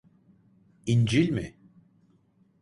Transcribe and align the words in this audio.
İncil 0.85 1.29
mi? 1.31 1.57